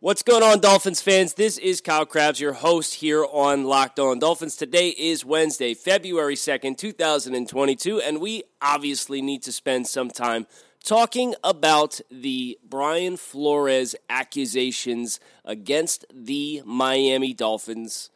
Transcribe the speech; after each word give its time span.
What's 0.00 0.22
going 0.22 0.42
on, 0.42 0.60
Dolphins 0.60 1.00
fans? 1.00 1.32
This 1.32 1.56
is 1.56 1.80
Kyle 1.80 2.04
Crabbs, 2.04 2.38
your 2.38 2.52
host 2.52 2.96
here 2.96 3.24
on 3.24 3.64
Locked 3.64 3.98
On 3.98 4.18
Dolphins. 4.18 4.54
Today 4.54 4.90
is 4.90 5.24
Wednesday, 5.24 5.72
February 5.72 6.34
2nd, 6.34 6.76
2022, 6.76 8.02
and 8.02 8.20
we 8.20 8.42
obviously 8.60 9.22
need 9.22 9.42
to 9.44 9.52
spend 9.52 9.86
some 9.86 10.10
time 10.10 10.46
talking 10.84 11.34
about 11.42 11.98
the 12.10 12.58
Brian 12.62 13.16
Flores 13.16 13.96
accusations 14.10 15.18
against 15.46 16.04
the 16.12 16.60
Miami 16.66 17.32
Dolphins. 17.32 18.10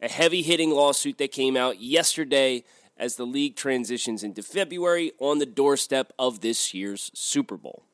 A 0.00 0.08
heavy 0.08 0.40
hitting 0.40 0.70
lawsuit 0.70 1.18
that 1.18 1.32
came 1.32 1.54
out 1.54 1.82
yesterday 1.82 2.64
as 2.96 3.16
the 3.16 3.26
league 3.26 3.56
transitions 3.56 4.24
into 4.24 4.42
February 4.42 5.12
on 5.18 5.38
the 5.38 5.44
doorstep 5.44 6.14
of 6.18 6.40
this 6.40 6.72
year's 6.72 7.10
Super 7.12 7.58
Bowl. 7.58 7.84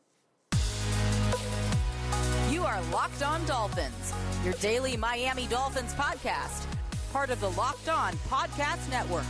Locked 2.92 3.22
On 3.22 3.44
Dolphins, 3.46 4.14
your 4.44 4.54
daily 4.54 4.96
Miami 4.96 5.46
Dolphins 5.46 5.92
podcast, 5.94 6.66
part 7.12 7.30
of 7.30 7.40
the 7.40 7.50
Locked 7.50 7.88
On 7.88 8.14
Podcast 8.28 8.88
Network. 8.90 9.24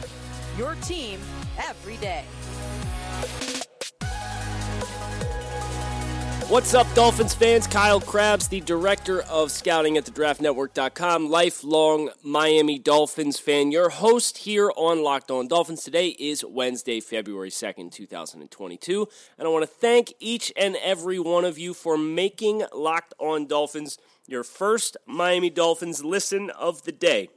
Your 0.56 0.76
team 0.76 1.20
every 1.58 1.96
day. 1.96 2.24
What's 6.50 6.74
up, 6.74 6.92
Dolphins 6.94 7.32
fans? 7.32 7.68
Kyle 7.68 8.00
Crabbs, 8.00 8.48
the 8.48 8.60
director 8.60 9.22
of 9.22 9.52
scouting 9.52 9.96
at 9.96 10.04
thedraftnetwork.com, 10.04 11.30
lifelong 11.30 12.10
Miami 12.24 12.76
Dolphins 12.76 13.38
fan, 13.38 13.70
your 13.70 13.88
host 13.88 14.38
here 14.38 14.72
on 14.76 15.04
Locked 15.04 15.30
On 15.30 15.46
Dolphins. 15.46 15.84
Today 15.84 16.08
is 16.08 16.44
Wednesday, 16.44 16.98
February 16.98 17.50
2nd, 17.50 17.92
2022, 17.92 19.08
and 19.38 19.46
I 19.46 19.48
want 19.48 19.62
to 19.62 19.68
thank 19.68 20.12
each 20.18 20.52
and 20.56 20.74
every 20.82 21.20
one 21.20 21.44
of 21.44 21.56
you 21.56 21.72
for 21.72 21.96
making 21.96 22.64
Locked 22.74 23.14
On 23.20 23.46
Dolphins 23.46 23.96
your 24.26 24.42
first 24.42 24.96
Miami 25.06 25.50
Dolphins 25.50 26.04
listen 26.04 26.50
of 26.50 26.82
the 26.82 26.90
day. 26.90 27.28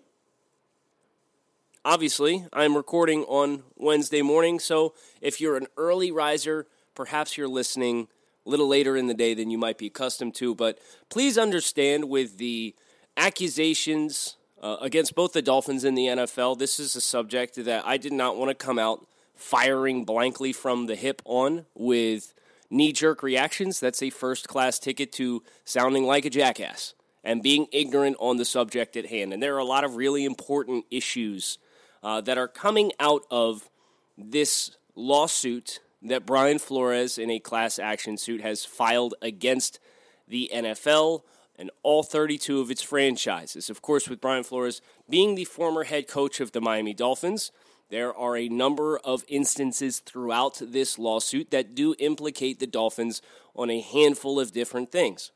Obviously, 1.86 2.48
I'm 2.52 2.76
recording 2.76 3.26
on 3.26 3.62
Wednesday 3.76 4.24
morning, 4.24 4.58
so 4.60 4.96
if 5.22 5.40
you're 5.40 5.56
an 5.56 5.68
early 5.78 6.10
riser, 6.10 6.66
perhaps 6.96 7.38
you're 7.38 7.48
listening 7.48 8.08
a 8.46 8.50
little 8.50 8.68
later 8.68 8.98
in 8.98 9.08
the 9.08 9.14
day 9.14 9.34
than 9.34 9.50
you 9.50 9.58
might 9.58 9.78
be 9.78 9.88
accustomed 9.88 10.36
to. 10.36 10.56
But 10.56 10.80
please 11.10 11.38
understand 11.38 12.10
with 12.10 12.38
the 12.38 12.76
accusations 13.18 14.38
uh, 14.62 14.78
against 14.82 15.16
both 15.16 15.34
the 15.34 15.42
Dolphins 15.42 15.84
and 15.84 15.98
the 15.98 16.08
NFL, 16.08 16.60
this 16.60 16.80
is 16.80 16.96
a 16.96 17.02
subject 17.02 17.56
that 17.64 17.86
I 17.86 17.98
did 17.98 18.14
not 18.14 18.38
want 18.38 18.50
to 18.50 18.56
come 18.56 18.80
out 18.80 19.06
firing 19.36 20.06
blankly 20.06 20.54
from 20.54 20.86
the 20.86 20.96
hip 20.96 21.22
on 21.26 21.66
with 21.76 22.34
knee 22.70 22.92
jerk 22.92 23.24
reactions. 23.24 23.80
That's 23.80 24.02
a 24.02 24.10
first 24.10 24.48
class 24.48 24.80
ticket 24.80 25.12
to 25.14 25.44
sounding 25.66 26.06
like 26.06 26.26
a 26.26 26.30
jackass 26.30 26.94
and 27.24 27.42
being 27.42 27.68
ignorant 27.72 28.18
on 28.20 28.38
the 28.38 28.46
subject 28.46 28.98
at 28.98 29.08
hand. 29.08 29.34
And 29.34 29.42
there 29.42 29.56
are 29.56 29.60
a 29.60 29.66
lot 29.66 29.84
of 29.84 29.96
really 29.96 30.26
important 30.26 30.86
issues 30.92 31.58
uh, 32.02 32.22
that 32.22 32.38
are 32.38 32.48
coming 32.48 32.92
out 33.00 33.24
of 33.32 33.70
this 34.18 34.76
lawsuit 34.96 35.80
that 36.04 36.26
Brian 36.26 36.60
Flores, 36.60 37.18
in 37.18 37.30
a 37.30 37.40
class 37.40 37.80
action 37.80 38.18
suit, 38.18 38.42
has 38.42 38.66
filed 38.66 39.16
against 39.22 39.80
the 40.28 40.50
NFL 40.54 41.24
and 41.58 41.70
all 41.84 42.04
32 42.04 42.60
of 42.60 42.72
its 42.72 42.82
franchises. 42.82 43.70
Of 43.70 43.82
course, 43.82 44.10
with 44.10 44.22
Brian 44.22 44.44
Flores 44.44 44.82
being 45.10 45.36
the 45.36 45.46
former 45.46 45.84
head 45.84 46.08
coach 46.08 46.40
of 46.40 46.52
the 46.52 46.62
Miami 46.62 46.94
Dolphins, 46.94 47.52
there 47.90 48.16
are 48.16 48.36
a 48.36 48.50
number 48.50 48.98
of 49.00 49.24
instances 49.28 50.00
throughout 50.00 50.60
this 50.62 50.98
lawsuit 50.98 51.52
that 51.52 51.76
do 51.76 51.96
implicate 52.00 52.60
the 52.60 52.68
Dolphins 52.68 53.22
on 53.56 53.70
a 53.70 53.82
handful 53.82 54.40
of 54.40 54.52
different 54.52 54.92
things. 54.92 55.32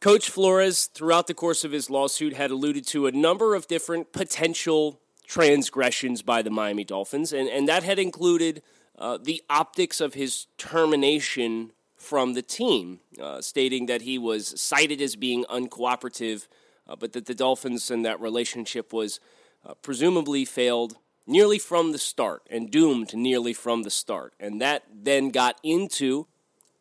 Coach 0.00 0.30
Flores, 0.30 0.86
throughout 0.86 1.26
the 1.26 1.34
course 1.34 1.64
of 1.64 1.72
his 1.72 1.90
lawsuit, 1.90 2.34
had 2.34 2.50
alluded 2.50 2.86
to 2.88 3.06
a 3.06 3.12
number 3.12 3.54
of 3.54 3.66
different 3.66 4.12
potential 4.12 5.00
transgressions 5.26 6.22
by 6.22 6.42
the 6.42 6.50
Miami 6.50 6.84
Dolphins, 6.84 7.32
and, 7.32 7.48
and 7.48 7.66
that 7.66 7.82
had 7.82 7.98
included 7.98 8.62
uh, 8.98 9.18
the 9.22 9.42
optics 9.50 10.00
of 10.00 10.14
his 10.14 10.46
termination 10.58 11.72
from 11.96 12.34
the 12.34 12.42
team, 12.42 13.00
uh, 13.20 13.40
stating 13.40 13.86
that 13.86 14.02
he 14.02 14.18
was 14.18 14.60
cited 14.60 15.00
as 15.00 15.16
being 15.16 15.44
uncooperative, 15.44 16.46
uh, 16.88 16.96
but 16.96 17.12
that 17.12 17.26
the 17.26 17.34
Dolphins 17.34 17.90
and 17.90 18.04
that 18.04 18.20
relationship 18.20 18.92
was 18.92 19.18
uh, 19.64 19.74
presumably 19.74 20.44
failed 20.44 20.96
nearly 21.26 21.58
from 21.58 21.92
the 21.92 21.98
start 21.98 22.46
and 22.50 22.70
doomed 22.70 23.14
nearly 23.14 23.52
from 23.52 23.82
the 23.82 23.90
start. 23.90 24.34
And 24.38 24.60
that 24.60 24.84
then 24.92 25.30
got 25.30 25.58
into 25.62 26.26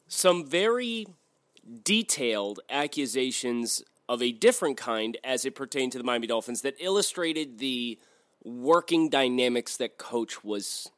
some 0.07 0.45
very 0.45 1.07
detailed 1.83 2.59
accusations 2.69 3.81
of 4.07 4.21
a 4.21 4.31
different 4.31 4.77
kind 4.77 5.17
as 5.23 5.45
it 5.45 5.55
pertained 5.55 5.91
to 5.93 5.97
the 5.97 6.03
Miami 6.03 6.27
Dolphins 6.27 6.61
that 6.61 6.75
illustrated 6.79 7.57
the 7.57 7.97
working 8.43 9.09
dynamics 9.09 9.77
that 9.77 9.97
coach 9.97 10.43
was 10.43 10.91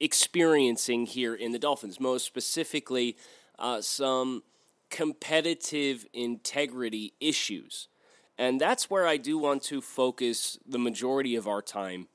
experiencing 0.00 1.06
here 1.06 1.34
in 1.34 1.52
the 1.52 1.58
Dolphins, 1.58 2.00
most 2.00 2.26
specifically, 2.26 3.16
uh, 3.58 3.80
some 3.80 4.42
competitive 4.90 6.06
integrity 6.12 7.14
issues. 7.20 7.88
And 8.38 8.60
that's 8.60 8.88
where 8.88 9.06
I 9.06 9.18
do 9.18 9.38
want 9.38 9.62
to 9.64 9.80
focus 9.80 10.58
the 10.66 10.78
majority 10.78 11.36
of 11.36 11.46
our 11.46 11.60
time 11.60 12.08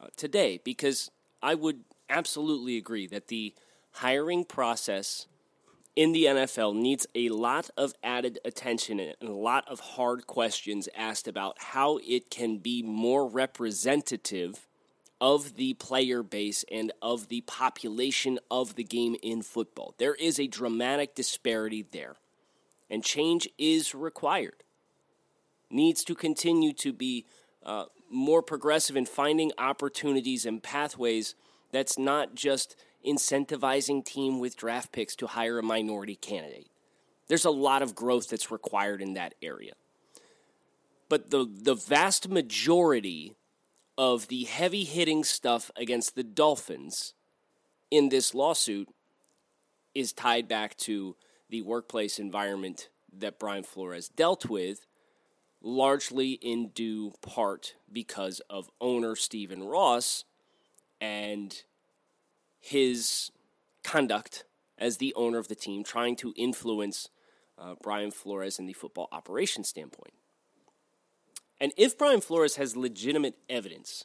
uh, 0.00 0.08
today, 0.16 0.60
because 0.62 1.10
I 1.42 1.54
would 1.54 1.80
absolutely 2.10 2.76
agree 2.76 3.06
that 3.06 3.28
the 3.28 3.54
hiring 3.92 4.44
process 4.44 5.26
in 5.96 6.12
the 6.12 6.24
NFL 6.24 6.74
needs 6.74 7.06
a 7.14 7.28
lot 7.30 7.70
of 7.76 7.94
added 8.02 8.38
attention 8.44 8.98
and 9.00 9.28
a 9.28 9.32
lot 9.32 9.66
of 9.68 9.80
hard 9.80 10.26
questions 10.26 10.88
asked 10.96 11.28
about 11.28 11.56
how 11.58 11.98
it 12.06 12.30
can 12.30 12.58
be 12.58 12.82
more 12.82 13.26
representative 13.26 14.66
of 15.22 15.54
the 15.54 15.72
player 15.74 16.20
base 16.20 16.64
and 16.68 16.90
of 17.00 17.28
the 17.28 17.42
population 17.42 18.40
of 18.50 18.74
the 18.74 18.82
game 18.82 19.14
in 19.22 19.40
football. 19.40 19.94
There 19.98 20.16
is 20.16 20.40
a 20.40 20.48
dramatic 20.48 21.14
disparity 21.14 21.86
there, 21.92 22.16
and 22.90 23.04
change 23.04 23.48
is 23.56 23.94
required. 23.94 24.64
Needs 25.70 26.02
to 26.04 26.16
continue 26.16 26.72
to 26.72 26.92
be 26.92 27.24
uh, 27.64 27.84
more 28.10 28.42
progressive 28.42 28.96
in 28.96 29.06
finding 29.06 29.52
opportunities 29.58 30.44
and 30.44 30.60
pathways 30.60 31.36
that's 31.70 31.96
not 31.96 32.34
just 32.34 32.74
incentivizing 33.06 34.04
team 34.04 34.40
with 34.40 34.56
draft 34.56 34.90
picks 34.90 35.14
to 35.14 35.28
hire 35.28 35.60
a 35.60 35.62
minority 35.62 36.16
candidate. 36.16 36.66
There's 37.28 37.44
a 37.44 37.50
lot 37.50 37.82
of 37.82 37.94
growth 37.94 38.28
that's 38.28 38.50
required 38.50 39.00
in 39.00 39.14
that 39.14 39.36
area. 39.40 39.74
But 41.08 41.30
the, 41.30 41.46
the 41.48 41.76
vast 41.76 42.28
majority 42.28 43.36
of 43.96 44.28
the 44.28 44.44
heavy 44.44 44.84
hitting 44.84 45.24
stuff 45.24 45.70
against 45.76 46.14
the 46.14 46.22
Dolphins 46.22 47.14
in 47.90 48.08
this 48.08 48.34
lawsuit 48.34 48.88
is 49.94 50.12
tied 50.12 50.48
back 50.48 50.76
to 50.78 51.16
the 51.50 51.62
workplace 51.62 52.18
environment 52.18 52.88
that 53.12 53.38
Brian 53.38 53.62
Flores 53.62 54.08
dealt 54.08 54.48
with, 54.48 54.86
largely 55.60 56.32
in 56.32 56.68
due 56.68 57.12
part 57.20 57.74
because 57.92 58.40
of 58.48 58.70
owner 58.80 59.14
Stephen 59.14 59.62
Ross 59.62 60.24
and 61.00 61.62
his 62.58 63.30
conduct 63.84 64.44
as 64.78 64.96
the 64.96 65.12
owner 65.14 65.38
of 65.38 65.48
the 65.48 65.54
team, 65.54 65.84
trying 65.84 66.16
to 66.16 66.32
influence 66.36 67.10
uh, 67.58 67.74
Brian 67.82 68.10
Flores 68.10 68.58
in 68.58 68.66
the 68.66 68.72
football 68.72 69.08
operation 69.12 69.62
standpoint. 69.64 70.14
And 71.62 71.72
if 71.76 71.96
Brian 71.96 72.20
Flores 72.20 72.56
has 72.56 72.76
legitimate 72.76 73.36
evidence 73.48 74.04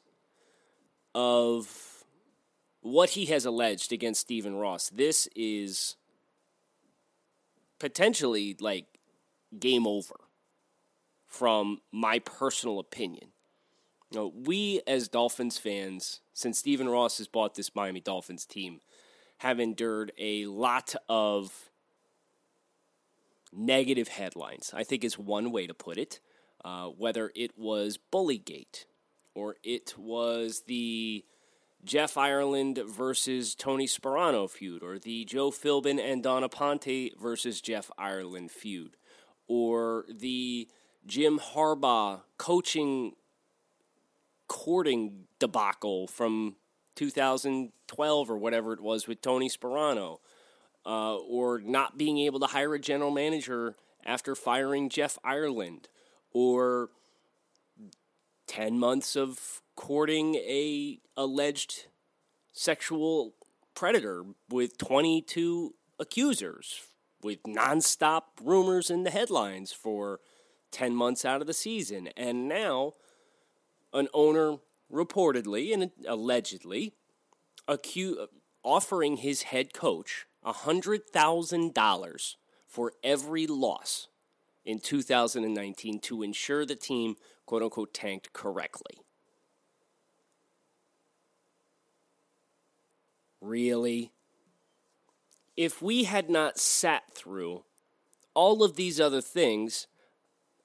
of 1.15 2.05
what 2.81 3.09
he 3.09 3.25
has 3.25 3.45
alleged 3.45 3.91
against 3.91 4.21
Stephen 4.21 4.55
Ross, 4.55 4.89
this 4.89 5.27
is 5.35 5.95
potentially 7.79 8.55
like 8.59 8.85
game 9.57 9.87
over 9.87 10.13
from 11.25 11.79
my 11.91 12.19
personal 12.19 12.77
opinion. 12.77 13.29
You 14.11 14.19
know, 14.19 14.33
we 14.45 14.81
as 14.85 15.07
Dolphins 15.07 15.57
fans, 15.57 16.21
since 16.35 16.59
Stephen 16.59 16.87
Ross 16.87 17.17
has 17.17 17.27
bought 17.27 17.55
this 17.55 17.73
Miami 17.73 18.01
Dolphins 18.01 18.45
team, 18.45 18.81
have 19.39 19.59
endured 19.59 20.11
a 20.19 20.45
lot 20.45 20.93
of 21.09 21.71
negative 23.51 24.09
headlines, 24.09 24.71
I 24.75 24.83
think 24.83 25.03
is 25.03 25.17
one 25.17 25.51
way 25.51 25.65
to 25.65 25.73
put 25.73 25.97
it. 25.97 26.19
Uh, 26.67 26.87
whether 26.87 27.31
it 27.33 27.51
was 27.57 27.97
Bullygate 28.11 28.83
or 29.33 29.55
it 29.63 29.93
was 29.97 30.63
the 30.67 31.23
Jeff 31.85 32.17
Ireland 32.17 32.77
versus 32.85 33.55
Tony 33.55 33.87
Sparano 33.87 34.49
feud, 34.49 34.83
or 34.83 34.99
the 34.99 35.23
Joe 35.23 35.49
Philbin 35.49 35.97
and 35.97 36.21
Dawn 36.21 36.43
Aponte 36.43 37.17
versus 37.17 37.61
Jeff 37.61 37.89
Ireland 37.97 38.51
feud, 38.51 38.97
or 39.47 40.03
the 40.13 40.67
Jim 41.05 41.39
Harbaugh 41.39 42.23
coaching 42.37 43.13
courting 44.49 45.27
debacle 45.39 46.05
from 46.07 46.57
2012 46.95 48.29
or 48.29 48.37
whatever 48.37 48.73
it 48.73 48.81
was 48.81 49.07
with 49.07 49.21
Tony 49.21 49.47
Sparano. 49.47 50.17
uh, 50.85 51.15
or 51.17 51.59
not 51.59 51.97
being 51.97 52.17
able 52.17 52.39
to 52.39 52.47
hire 52.47 52.73
a 52.73 52.79
general 52.79 53.11
manager 53.11 53.75
after 54.05 54.35
firing 54.35 54.89
Jeff 54.89 55.17
Ireland, 55.23 55.89
or 56.33 56.89
10 58.47 58.79
months 58.79 59.15
of 59.15 59.61
courting 59.75 60.35
a 60.35 60.99
alleged 61.15 61.87
sexual 62.53 63.33
predator 63.75 64.23
with 64.49 64.77
22 64.77 65.73
accusers 65.99 66.81
with 67.21 67.41
nonstop 67.43 68.23
rumors 68.43 68.89
in 68.89 69.03
the 69.03 69.11
headlines 69.11 69.71
for 69.71 70.19
10 70.71 70.95
months 70.95 71.25
out 71.25 71.41
of 71.41 71.47
the 71.47 71.53
season. 71.53 72.09
And 72.15 72.47
now 72.47 72.93
an 73.93 74.07
owner 74.13 74.57
reportedly 74.91 75.73
and 75.73 75.91
allegedly 76.07 76.93
offering 78.63 79.17
his 79.17 79.43
head 79.43 79.73
coach 79.73 80.25
$100,000 80.45 82.35
for 82.67 82.93
every 83.03 83.47
loss 83.47 84.07
in 84.67 84.79
2019 84.79 85.99
to 86.01 86.21
ensure 86.21 86.65
the 86.65 86.75
team, 86.75 87.15
quote 87.45 87.63
unquote, 87.63 87.93
tanked 87.93 88.33
correctly. 88.33 88.97
Really? 93.39 94.11
If 95.55 95.81
we 95.81 96.03
had 96.03 96.29
not 96.29 96.59
sat 96.59 97.03
through 97.13 97.63
all 98.33 98.61
of 98.61 98.75
these 98.75 98.99
other 98.99 99.21
things, 99.21 99.87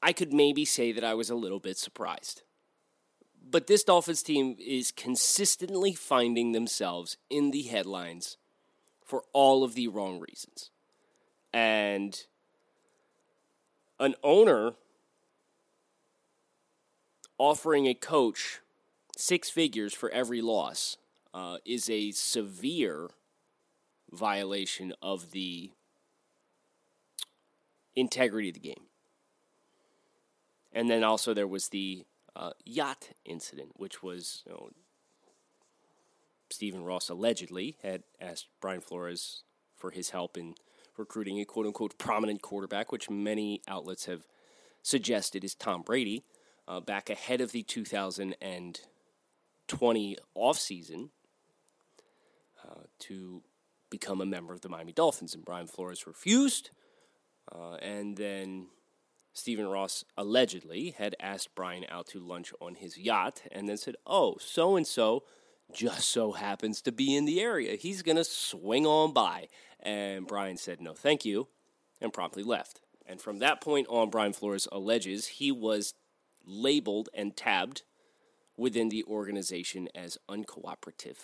I 0.03 0.13
could 0.13 0.33
maybe 0.33 0.65
say 0.65 0.91
that 0.91 1.05
I 1.05 1.15
was 1.15 1.31
a 1.31 1.37
little 1.37 1.61
bit 1.61 1.79
surprised. 1.79 2.43
But 3.49 3.69
this 3.69 3.85
Dolphins 3.85 4.25
team 4.25 4.57
is 4.59 4.91
consistently 4.91 5.95
finding 5.95 6.51
themselves 6.51 7.19
in 7.31 7.53
the 7.53 7.63
headlines 7.63 8.37
for 9.05 9.23
all 9.33 9.63
of 9.63 9.75
the 9.75 9.87
wrong 9.87 10.19
reasons. 10.19 10.71
And 11.53 12.21
an 14.03 14.17
owner 14.25 14.73
offering 17.39 17.87
a 17.87 17.95
coach 17.95 18.59
six 19.17 19.49
figures 19.49 19.95
for 19.95 20.11
every 20.11 20.41
loss 20.41 20.97
uh, 21.33 21.59
is 21.65 21.89
a 21.89 22.11
severe 22.11 23.11
violation 24.11 24.93
of 25.01 25.31
the 25.31 25.71
integrity 27.95 28.49
of 28.49 28.55
the 28.55 28.61
game. 28.61 28.87
And 30.73 30.91
then 30.91 31.05
also 31.05 31.33
there 31.33 31.47
was 31.47 31.69
the 31.69 32.05
uh, 32.35 32.51
yacht 32.65 33.11
incident, 33.25 33.71
which 33.77 34.03
was 34.03 34.43
you 34.47 34.53
know, 34.53 34.71
Stephen 36.51 36.83
Ross 36.83 37.09
allegedly 37.09 37.77
had 37.85 38.03
asked 38.21 38.49
Brian 38.61 38.81
Flores 38.81 39.45
for 39.77 39.93
his 39.93 40.11
help 40.11 40.37
in 40.37 40.55
recruiting 40.97 41.41
a 41.41 41.45
quote 41.45 41.67
unquote 41.67 41.99
prominent 41.99 42.41
quarterback, 42.43 42.93
which 42.93 43.11
many 43.11 43.61
outlets 43.69 44.07
have 44.07 44.27
suggested 44.83 45.45
is 45.45 45.55
Tom 45.55 45.83
Brady, 45.83 46.25
uh, 46.69 46.81
back 46.81 47.11
ahead 47.11 47.41
of 47.41 47.53
the 47.53 47.63
2020 47.63 50.17
offseason 50.37 51.09
uh, 52.65 52.83
to 52.99 53.43
become 53.91 54.21
a 54.21 54.27
member 54.27 54.55
of 54.55 54.63
the 54.63 54.69
Miami 54.69 54.93
Dolphins. 54.93 55.35
And 55.35 55.45
Brian 55.45 55.67
Flores 55.67 56.07
refused. 56.07 56.71
Uh, 57.51 57.75
and 57.75 58.17
then 58.17 58.69
Stephen 59.33 59.67
Ross 59.67 60.05
allegedly 60.17 60.95
had 60.97 61.17
asked 61.21 61.55
Brian 61.55 61.85
out 61.89 62.07
to 62.09 62.21
lunch 62.21 62.53
on 62.61 62.77
his 62.77 62.99
yacht 62.99 63.43
and 63.51 63.69
then 63.69 63.77
said, 63.77 63.97
Oh, 64.07 64.37
so 64.41 64.77
and 64.77 64.87
so 64.87 65.25
just 65.73 66.09
so 66.09 66.33
happens 66.33 66.81
to 66.83 66.93
be 66.93 67.17
in 67.17 67.25
the 67.25 67.41
area. 67.41 67.77
He's 67.77 68.03
going 68.03 68.17
to 68.17 68.25
swing 68.25 68.87
on 68.87 69.13
by. 69.13 69.49
And 69.81 70.27
Brian 70.27 70.57
said, 70.57 70.81
no, 70.81 70.95
thank 70.95 71.25
you, 71.25 71.49
and 72.01 72.13
promptly 72.13 72.43
left. 72.43 72.81
And 73.07 73.21
from 73.21 73.39
that 73.41 73.61
point 73.61 73.87
on, 73.89 74.11
Brian 74.11 74.33
Flores 74.33 74.69
alleges 74.71 75.27
he 75.27 75.51
was 75.51 75.95
labeled 76.47 77.09
and 77.15 77.37
tabbed 77.37 77.83
within 78.57 78.91
the 78.91 79.05
organization 79.05 79.89
as 79.95 80.19
uncooperative. 80.29 81.19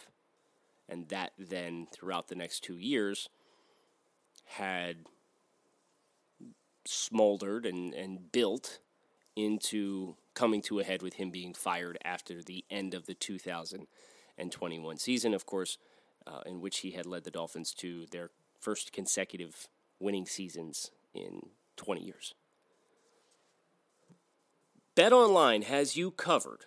And 0.89 1.09
that 1.09 1.33
then, 1.39 1.87
throughout 1.93 2.29
the 2.29 2.35
next 2.35 2.61
two 2.61 2.79
years, 2.79 3.29
had 4.45 5.05
smoldered 6.85 7.67
and, 7.67 7.93
and 7.93 8.33
built 8.33 8.79
into 9.37 10.17
coming 10.35 10.63
to 10.63 10.81
a 10.81 10.85
head 10.85 11.03
with 11.03 11.15
him 11.15 11.31
being 11.31 11.55
fired 11.55 11.99
after 12.05 12.43
the 12.43 12.65
end 12.71 12.95
of 12.95 13.07
the 13.07 13.15
2021 14.47 14.99
season, 14.99 15.35
of 15.35 15.47
course, 15.47 15.79
uh, 16.27 16.41
in 16.47 16.61
which 16.61 16.79
he 16.79 16.93
had 16.93 17.07
led 17.07 17.25
the 17.25 17.31
Dolphins 17.31 17.75
to 17.75 18.07
their 18.07 18.31
first 18.61 18.93
consecutive 18.93 19.69
winning 20.01 20.27
seasons 20.27 20.91
in 21.15 21.51
20 21.77 22.03
years. 22.03 22.35
Bet 24.95 25.13
Online 25.13 25.63
has 25.63 25.97
you 25.97 26.11
covered 26.11 26.65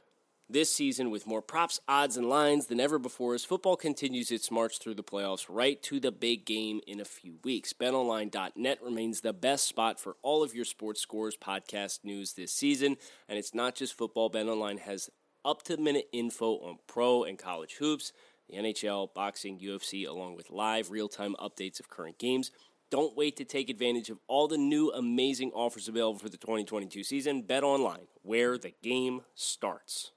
this 0.49 0.73
season 0.73 1.09
with 1.09 1.27
more 1.27 1.41
props, 1.41 1.79
odds, 1.87 2.17
and 2.17 2.29
lines 2.29 2.67
than 2.67 2.79
ever 2.79 2.99
before 2.99 3.33
as 3.33 3.45
football 3.45 3.75
continues 3.75 4.31
its 4.31 4.51
march 4.51 4.79
through 4.79 4.95
the 4.95 5.03
playoffs 5.03 5.45
right 5.49 5.81
to 5.83 5.99
the 5.99 6.11
big 6.11 6.45
game 6.45 6.81
in 6.87 6.99
a 6.99 7.05
few 7.05 7.39
weeks. 7.43 7.73
BetOnline.net 7.73 8.79
remains 8.83 9.21
the 9.21 9.33
best 9.33 9.67
spot 9.67 9.99
for 9.99 10.17
all 10.21 10.43
of 10.43 10.53
your 10.53 10.65
sports 10.65 11.01
scores, 11.01 11.37
podcast 11.37 11.99
news 12.03 12.33
this 12.33 12.53
season, 12.53 12.97
and 13.27 13.37
it's 13.37 13.53
not 13.53 13.75
just 13.75 13.97
football. 13.97 14.29
BetOnline 14.29 14.79
has 14.79 15.09
up 15.43 15.63
to 15.63 15.75
the 15.75 15.81
minute 15.81 16.07
info 16.11 16.55
on 16.57 16.77
pro 16.87 17.23
and 17.23 17.37
college 17.37 17.75
hoops 17.75 18.13
the 18.51 18.57
NHL, 18.57 19.13
boxing, 19.13 19.59
UFC, 19.59 20.07
along 20.07 20.35
with 20.35 20.49
live 20.49 20.91
real 20.91 21.07
time 21.07 21.35
updates 21.39 21.79
of 21.79 21.89
current 21.89 22.17
games. 22.17 22.51
Don't 22.89 23.15
wait 23.15 23.37
to 23.37 23.45
take 23.45 23.69
advantage 23.69 24.09
of 24.09 24.19
all 24.27 24.47
the 24.47 24.57
new 24.57 24.91
amazing 24.91 25.51
offers 25.51 25.87
available 25.87 26.19
for 26.19 26.29
the 26.29 26.37
2022 26.37 27.03
season. 27.03 27.41
Bet 27.41 27.63
online, 27.63 28.07
where 28.21 28.57
the 28.57 28.73
game 28.83 29.21
starts. 29.33 30.11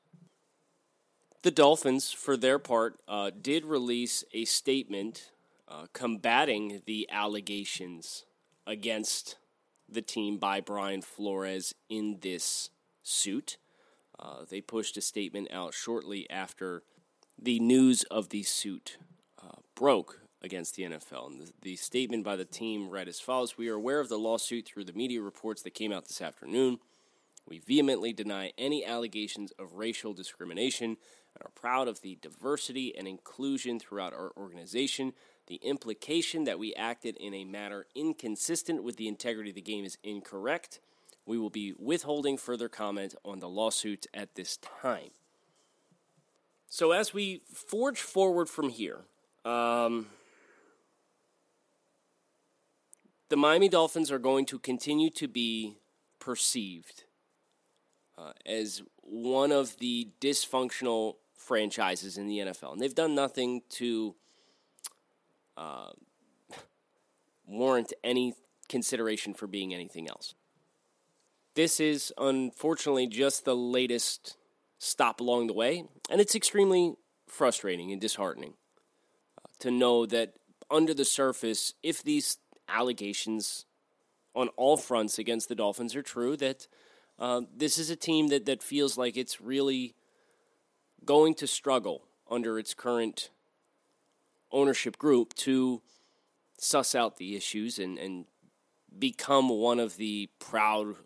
The 1.43 1.53
Dolphins, 1.53 2.11
for 2.11 2.37
their 2.37 2.59
part, 2.59 2.99
uh, 3.06 3.31
did 3.41 3.65
release 3.65 4.25
a 4.32 4.44
statement 4.44 5.31
uh, 5.69 5.87
combating 5.93 6.82
the 6.87 7.09
allegations 7.11 8.25
against 8.67 9.37
the 9.88 10.03
team 10.03 10.38
by 10.38 10.61
Brian 10.61 11.03
Flores 11.03 11.75
in 11.88 12.19
this 12.23 12.70
suit. 13.03 13.59
Uh, 14.19 14.44
they 14.49 14.61
pushed 14.61 14.96
a 14.96 15.00
statement 15.00 15.49
out 15.50 15.75
shortly 15.75 16.28
after 16.31 16.82
the 17.40 17.58
news 17.58 18.05
of 18.05 18.28
the 18.28 18.43
suit 18.43 18.99
uh, 19.43 19.61
broke 19.75 20.20
against 20.43 20.76
the 20.76 20.84
NFL. 20.84 21.31
And 21.31 21.40
the, 21.40 21.52
the, 21.62 21.76
statement 21.76 22.22
by 22.22 22.37
the 22.37 22.44
team 22.44 22.90
read 22.90 23.08
as 23.08 23.19
follows 23.19 23.56
We 23.56 23.69
are 23.69 23.75
aware 23.75 24.00
of 24.00 24.08
the 24.08 24.19
lawsuit 24.19 24.66
through 24.66 24.84
the 24.84 24.93
media 24.93 25.20
reports 25.20 25.62
that 25.62 25.75
came 25.75 25.93
out 25.93 26.06
this 26.06 26.22
afternoon. 26.22 26.79
We 27.46 27.58
vehemently 27.58 28.12
deny 28.12 28.53
any 28.56 28.84
allegations 28.84 29.53
of 29.58 29.74
racial 29.74 30.15
discrimination 30.15 30.96
and 31.34 31.44
are 31.44 31.50
proud 31.55 31.89
of 31.89 32.00
the 32.00 32.17
diversity 32.20 32.96
and 32.96 33.08
inclusion 33.08 33.79
throughout 33.79 34.15
our 34.15 34.32
organization. 34.36 35.12
The 35.46 35.56
implication 35.56 36.44
that 36.44 36.58
we 36.58 36.74
acted 36.74 37.17
in 37.17 37.34
a 37.34 37.44
manner 37.44 37.86
inconsistent 37.94 38.82
with 38.82 38.96
the 38.96 39.08
integrity 39.08 39.50
of 39.50 39.56
the 39.56 39.62
game 39.62 39.84
is 39.84 39.98
incorrect. 40.03 40.81
We 41.26 41.38
will 41.38 41.50
be 41.50 41.74
withholding 41.78 42.36
further 42.36 42.69
comment 42.69 43.14
on 43.24 43.38
the 43.38 43.48
lawsuit 43.48 44.06
at 44.12 44.34
this 44.34 44.58
time. 44.58 45.10
So 46.69 46.93
as 46.93 47.14
we 47.14 47.43
forge 47.52 48.00
forward 48.00 48.48
from 48.48 48.69
here, 48.69 49.04
um, 49.44 50.06
the 53.28 53.36
Miami 53.36 53.69
Dolphins 53.69 54.10
are 54.10 54.19
going 54.19 54.44
to 54.46 54.58
continue 54.58 55.10
to 55.10 55.28
be 55.28 55.78
perceived 56.19 57.04
uh, 58.19 58.32
as 58.44 58.82
one 59.02 59.52
of 59.52 59.78
the 59.78 60.08
dysfunctional 60.20 61.16
franchises 61.36 62.16
in 62.16 62.26
the 62.26 62.38
NFL, 62.38 62.72
and 62.72 62.81
they've 62.81 62.94
done 62.94 63.14
nothing 63.14 63.62
to 63.69 64.14
uh, 65.56 65.90
warrant 67.46 67.93
any 68.02 68.34
consideration 68.69 69.34
for 69.34 69.46
being 69.46 69.74
anything 69.74 70.08
else. 70.08 70.34
This 71.55 71.79
is 71.79 72.13
unfortunately 72.19 73.06
just 73.06 73.44
the 73.44 73.56
latest 73.56 74.37
stop 74.79 75.20
along 75.20 75.46
the 75.46 75.53
way. 75.53 75.84
And 76.11 76.20
it's 76.20 76.34
extremely 76.34 76.94
frustrating 77.29 77.93
and 77.93 78.01
disheartening 78.01 78.55
uh, 79.39 79.49
to 79.61 79.70
know 79.70 80.06
that 80.06 80.34
under 80.70 80.94
the 80.94 81.05
surface, 81.05 81.75
if 81.82 82.03
these 82.03 82.39
allegations 82.69 83.67
on 84.34 84.49
all 84.56 84.77
fronts 84.77 85.19
against 85.19 85.49
the 85.49 85.55
Dolphins 85.55 85.94
are 85.94 86.03
true, 86.03 86.37
that 86.37 86.67
uh, 87.19 87.43
this 87.55 87.79
is 87.79 87.91
a 87.91 87.96
team 87.96 88.29
that, 88.29 88.46
that 88.46 88.63
feels 88.63 88.99
like 88.99 89.17
it's 89.17 89.41
really 89.41 89.94
going 91.05 91.34
to 91.34 91.46
struggle 91.46 92.03
under 92.31 92.58
its 92.58 92.75
current 92.75 93.31
ownership 94.51 94.99
group 94.99 95.34
to 95.34 95.82
suss 96.58 96.94
out 96.94 97.17
the 97.17 97.37
issues 97.37 97.79
and, 97.79 97.99
and 97.99 98.25
become 98.99 99.49
one 99.49 99.79
of 99.79 99.96
the 99.96 100.29
proud, 100.39 100.96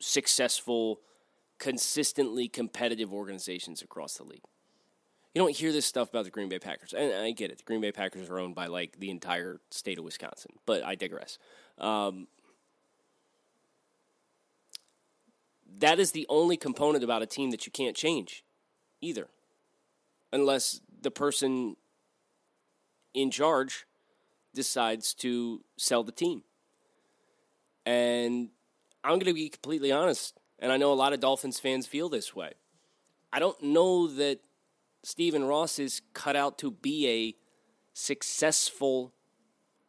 successful 0.00 1.00
consistently 1.58 2.48
competitive 2.48 3.12
organizations 3.12 3.82
across 3.82 4.16
the 4.16 4.24
league. 4.24 4.44
You 5.34 5.42
don't 5.42 5.54
hear 5.54 5.72
this 5.72 5.86
stuff 5.86 6.08
about 6.10 6.24
the 6.24 6.30
Green 6.30 6.48
Bay 6.48 6.58
Packers. 6.58 6.94
And 6.94 7.12
I 7.12 7.30
get 7.32 7.50
it. 7.50 7.58
The 7.58 7.64
Green 7.64 7.80
Bay 7.80 7.92
Packers 7.92 8.28
are 8.28 8.38
owned 8.38 8.54
by 8.54 8.66
like 8.66 8.98
the 8.98 9.10
entire 9.10 9.60
state 9.70 9.98
of 9.98 10.04
Wisconsin, 10.04 10.52
but 10.66 10.82
I 10.84 10.94
digress. 10.94 11.38
Um, 11.78 12.28
that 15.78 15.98
is 15.98 16.12
the 16.12 16.26
only 16.28 16.56
component 16.56 17.04
about 17.04 17.22
a 17.22 17.26
team 17.26 17.50
that 17.50 17.66
you 17.66 17.72
can't 17.72 17.96
change 17.96 18.44
either. 19.00 19.28
Unless 20.32 20.80
the 21.00 21.10
person 21.10 21.76
in 23.14 23.30
charge 23.30 23.86
decides 24.54 25.14
to 25.14 25.62
sell 25.76 26.02
the 26.02 26.12
team. 26.12 26.42
And 27.86 28.50
I'm 29.04 29.12
going 29.12 29.26
to 29.26 29.34
be 29.34 29.48
completely 29.48 29.92
honest, 29.92 30.38
and 30.58 30.72
I 30.72 30.76
know 30.76 30.92
a 30.92 30.94
lot 30.94 31.12
of 31.12 31.20
Dolphins 31.20 31.60
fans 31.60 31.86
feel 31.86 32.08
this 32.08 32.34
way. 32.34 32.52
I 33.32 33.38
don't 33.38 33.62
know 33.62 34.06
that 34.06 34.40
Stephen 35.02 35.44
Ross 35.44 35.78
is 35.78 36.02
cut 36.12 36.36
out 36.36 36.58
to 36.58 36.70
be 36.70 37.08
a 37.08 37.34
successful 37.92 39.12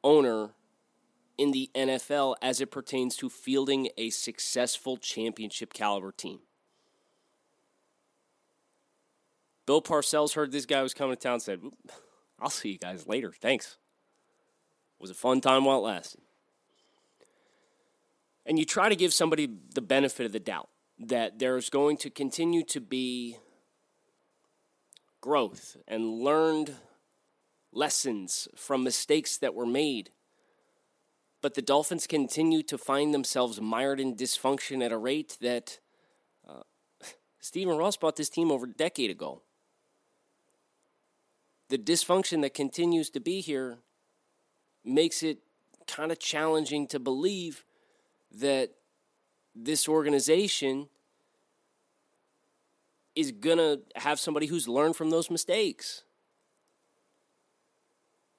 owner 0.04 0.52
in 1.38 1.52
the 1.52 1.70
NFL 1.74 2.36
as 2.42 2.60
it 2.60 2.70
pertains 2.70 3.16
to 3.18 3.30
fielding 3.30 3.90
a 3.98 4.10
successful 4.10 4.98
championship 4.98 5.74
caliber 5.74 6.12
team. 6.12 6.40
Bill 9.66 9.82
Parcells 9.82 10.34
heard 10.34 10.52
this 10.52 10.66
guy 10.66 10.82
was 10.82 10.94
coming 10.94 11.16
to 11.16 11.22
town 11.22 11.40
said, 11.40 11.62
I'll 12.40 12.50
see 12.50 12.72
you 12.72 12.78
guys 12.78 13.08
later. 13.08 13.32
Thanks. 13.32 13.78
It 15.00 15.02
was 15.02 15.12
a 15.12 15.16
fun 15.16 15.42
time 15.42 15.64
while 15.64 15.78
it 15.78 15.88
lasted. 15.88 16.22
And 18.50 18.58
you 18.58 18.66
try 18.66 18.90
to 18.90 18.96
give 18.96 19.14
somebody 19.14 19.48
the 19.76 19.82
benefit 19.82 20.26
of 20.26 20.32
the 20.32 20.40
doubt 20.40 20.70
that 20.98 21.38
there's 21.38 21.70
going 21.70 21.98
to 21.98 22.10
continue 22.10 22.64
to 22.64 22.82
be 22.82 23.38
growth 25.22 25.78
and 25.88 26.04
learned 26.04 26.74
lessons 27.72 28.48
from 28.56 28.84
mistakes 28.84 29.38
that 29.38 29.54
were 29.54 29.68
made. 29.68 30.10
But 31.44 31.54
the 31.54 31.62
Dolphins 31.62 32.08
continue 32.08 32.64
to 32.64 32.78
find 32.80 33.14
themselves 33.14 33.62
mired 33.62 34.00
in 34.00 34.16
dysfunction 34.16 34.84
at 34.84 34.92
a 34.92 34.98
rate 34.98 35.38
that 35.42 35.80
uh, 36.48 36.64
Stephen 37.40 37.78
Ross 37.78 37.98
bought 37.98 38.16
this 38.16 38.30
team 38.30 38.52
over 38.52 38.66
a 38.66 38.70
decade 38.70 39.12
ago. 39.12 39.44
The 41.70 41.78
dysfunction 41.78 42.42
that 42.42 42.56
continues 42.56 43.12
to 43.12 43.20
be 43.20 43.42
here 43.42 43.78
makes 44.84 45.22
it 45.22 45.38
kind 45.86 46.12
of 46.12 46.18
challenging 46.18 46.88
to 46.88 46.98
believe 46.98 47.64
that 48.32 48.72
this 49.56 49.88
organization 49.88 50.88
is 53.16 53.32
going 53.32 53.58
to 53.58 53.82
have 53.96 54.20
somebody 54.20 54.46
who's 54.46 54.68
learned 54.68 54.96
from 54.96 55.10
those 55.10 55.30
mistakes. 55.30 56.04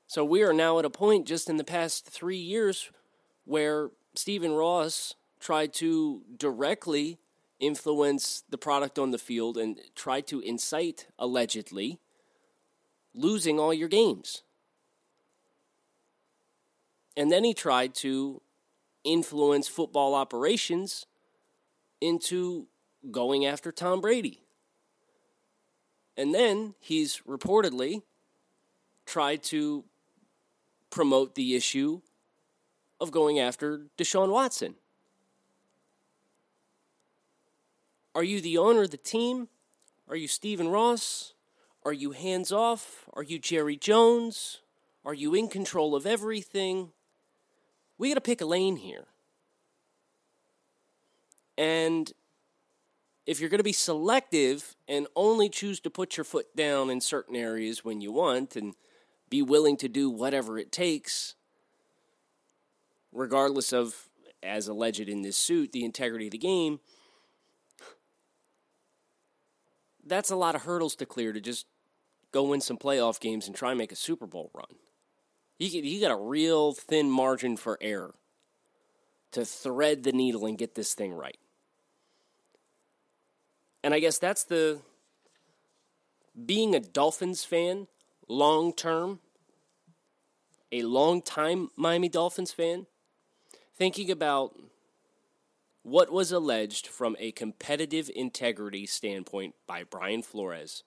So 0.06 0.24
we 0.24 0.42
are 0.42 0.52
now 0.52 0.78
at 0.78 0.84
a 0.84 0.90
point 0.90 1.26
just 1.26 1.48
in 1.50 1.56
the 1.56 1.64
past 1.64 2.06
three 2.06 2.38
years 2.38 2.90
where 3.44 3.90
Stephen 4.14 4.52
Ross 4.52 5.14
tried 5.38 5.72
to 5.74 6.22
directly 6.36 7.18
influence 7.58 8.42
the 8.48 8.58
product 8.58 8.98
on 8.98 9.10
the 9.10 9.18
field 9.18 9.56
and 9.56 9.78
tried 9.94 10.26
to 10.28 10.40
incite, 10.40 11.06
allegedly, 11.18 12.00
losing 13.14 13.60
all 13.60 13.74
your 13.74 13.88
games. 13.88 14.42
And 17.16 17.30
then 17.30 17.44
he 17.44 17.54
tried 17.54 17.94
to 17.96 18.40
influence 19.04 19.68
football 19.68 20.14
operations 20.14 21.06
into 22.00 22.66
going 23.10 23.46
after 23.46 23.72
Tom 23.72 24.00
Brady. 24.00 24.42
And 26.16 26.34
then 26.34 26.74
he's 26.78 27.22
reportedly 27.26 28.02
tried 29.06 29.42
to 29.44 29.84
promote 30.90 31.34
the 31.34 31.54
issue 31.54 32.00
of 33.00 33.10
going 33.10 33.38
after 33.38 33.86
Deshaun 33.96 34.30
Watson. 34.30 34.74
Are 38.14 38.24
you 38.24 38.40
the 38.40 38.58
owner 38.58 38.82
of 38.82 38.90
the 38.90 38.96
team? 38.96 39.48
Are 40.08 40.16
you 40.16 40.28
Stephen 40.28 40.68
Ross? 40.68 41.34
Are 41.84 41.92
you 41.92 42.10
hands 42.10 42.52
off? 42.52 43.08
Are 43.14 43.22
you 43.22 43.38
Jerry 43.38 43.76
Jones? 43.76 44.60
Are 45.04 45.14
you 45.14 45.34
in 45.34 45.48
control 45.48 45.94
of 45.94 46.04
everything? 46.04 46.90
We 48.00 48.08
got 48.08 48.14
to 48.14 48.22
pick 48.22 48.40
a 48.40 48.46
lane 48.46 48.76
here. 48.76 49.04
And 51.58 52.10
if 53.26 53.40
you're 53.40 53.50
going 53.50 53.58
to 53.58 53.62
be 53.62 53.74
selective 53.74 54.74
and 54.88 55.06
only 55.14 55.50
choose 55.50 55.80
to 55.80 55.90
put 55.90 56.16
your 56.16 56.24
foot 56.24 56.56
down 56.56 56.88
in 56.88 57.02
certain 57.02 57.36
areas 57.36 57.84
when 57.84 58.00
you 58.00 58.10
want 58.10 58.56
and 58.56 58.72
be 59.28 59.42
willing 59.42 59.76
to 59.76 59.86
do 59.86 60.08
whatever 60.08 60.58
it 60.58 60.72
takes, 60.72 61.34
regardless 63.12 63.70
of, 63.70 64.08
as 64.42 64.66
alleged 64.66 65.00
in 65.00 65.20
this 65.20 65.36
suit, 65.36 65.72
the 65.72 65.84
integrity 65.84 66.28
of 66.28 66.32
the 66.32 66.38
game, 66.38 66.80
that's 70.06 70.30
a 70.30 70.36
lot 70.36 70.54
of 70.54 70.62
hurdles 70.62 70.96
to 70.96 71.04
clear 71.04 71.34
to 71.34 71.40
just 71.42 71.66
go 72.32 72.44
win 72.44 72.62
some 72.62 72.78
playoff 72.78 73.20
games 73.20 73.46
and 73.46 73.54
try 73.54 73.72
and 73.72 73.78
make 73.78 73.92
a 73.92 73.96
Super 73.96 74.26
Bowl 74.26 74.50
run. 74.54 74.78
You, 75.60 75.82
you 75.82 76.00
got 76.00 76.10
a 76.10 76.16
real 76.16 76.72
thin 76.72 77.10
margin 77.10 77.58
for 77.58 77.76
error 77.82 78.14
to 79.32 79.44
thread 79.44 80.02
the 80.02 80.12
needle 80.12 80.46
and 80.46 80.56
get 80.56 80.74
this 80.74 80.94
thing 80.94 81.12
right. 81.12 81.36
And 83.84 83.92
I 83.92 84.00
guess 84.00 84.18
that's 84.18 84.42
the 84.42 84.80
being 86.46 86.74
a 86.74 86.80
Dolphins 86.80 87.44
fan 87.44 87.88
long 88.26 88.72
term, 88.72 89.20
a 90.72 90.82
long 90.82 91.20
time 91.20 91.68
Miami 91.76 92.08
Dolphins 92.08 92.52
fan, 92.52 92.86
thinking 93.76 94.10
about 94.10 94.58
what 95.82 96.10
was 96.10 96.32
alleged 96.32 96.86
from 96.86 97.16
a 97.18 97.32
competitive 97.32 98.10
integrity 98.16 98.86
standpoint 98.86 99.54
by 99.66 99.84
Brian 99.84 100.22
Flores 100.22 100.84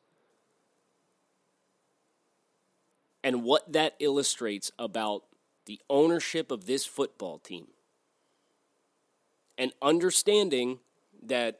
and 3.23 3.43
what 3.43 3.71
that 3.71 3.95
illustrates 3.99 4.71
about 4.77 5.23
the 5.65 5.79
ownership 5.89 6.51
of 6.51 6.65
this 6.65 6.85
football 6.85 7.39
team. 7.39 7.67
And 9.57 9.71
understanding 9.81 10.79
that 11.21 11.59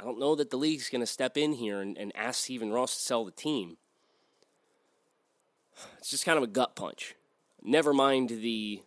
I 0.00 0.04
don't 0.04 0.20
know 0.20 0.36
that 0.36 0.50
the 0.50 0.56
league's 0.56 0.88
going 0.88 1.00
to 1.00 1.06
step 1.06 1.36
in 1.36 1.54
here 1.54 1.80
and, 1.80 1.98
and 1.98 2.12
ask 2.14 2.44
Stephen 2.44 2.70
Ross 2.70 2.94
to 2.94 3.02
sell 3.02 3.24
the 3.24 3.32
team. 3.32 3.76
It's 5.98 6.10
just 6.10 6.24
kind 6.24 6.36
of 6.36 6.44
a 6.44 6.48
gut 6.48 6.76
punch. 6.76 7.16
Never 7.62 7.92
mind 7.92 8.28
the 8.28 8.82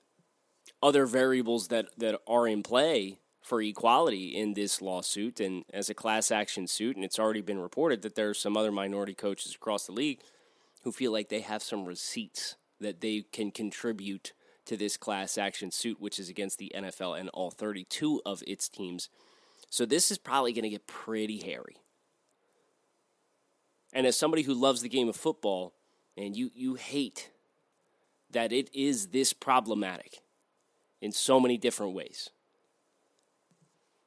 other 0.81 1.05
variables 1.05 1.67
that, 1.67 1.87
that 1.97 2.19
are 2.27 2.47
in 2.47 2.63
play 2.63 3.19
for 3.41 3.61
equality 3.61 4.27
in 4.27 4.53
this 4.53 4.81
lawsuit 4.81 5.39
and 5.39 5.65
as 5.73 5.89
a 5.89 5.93
class 5.93 6.31
action 6.31 6.67
suit. 6.67 6.95
And 6.95 7.03
it's 7.03 7.19
already 7.19 7.41
been 7.41 7.59
reported 7.59 8.01
that 8.03 8.15
there 8.15 8.29
are 8.29 8.33
some 8.33 8.55
other 8.55 8.71
minority 8.71 9.13
coaches 9.13 9.53
across 9.53 9.85
the 9.85 9.91
league 9.91 10.19
who 10.83 10.91
feel 10.91 11.11
like 11.11 11.29
they 11.29 11.41
have 11.41 11.63
some 11.63 11.85
receipts 11.85 12.55
that 12.79 13.01
they 13.01 13.23
can 13.31 13.51
contribute 13.51 14.33
to 14.65 14.77
this 14.77 14.97
class 14.97 15.37
action 15.37 15.71
suit, 15.71 15.99
which 15.99 16.19
is 16.19 16.29
against 16.29 16.57
the 16.57 16.71
NFL 16.75 17.19
and 17.19 17.29
all 17.29 17.51
32 17.51 18.21
of 18.25 18.43
its 18.47 18.69
teams. 18.69 19.09
So 19.69 19.85
this 19.85 20.11
is 20.11 20.17
probably 20.17 20.53
going 20.53 20.63
to 20.63 20.69
get 20.69 20.87
pretty 20.87 21.39
hairy. 21.39 21.77
And 23.93 24.07
as 24.07 24.17
somebody 24.17 24.43
who 24.43 24.53
loves 24.53 24.81
the 24.81 24.89
game 24.89 25.09
of 25.09 25.15
football, 25.15 25.73
and 26.17 26.35
you, 26.35 26.51
you 26.53 26.75
hate 26.75 27.31
that 28.31 28.51
it 28.51 28.69
is 28.73 29.07
this 29.07 29.33
problematic 29.33 30.21
in 31.01 31.11
so 31.11 31.39
many 31.39 31.57
different 31.57 31.93
ways. 31.93 32.29